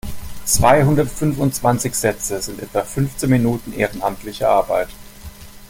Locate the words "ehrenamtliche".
3.71-4.49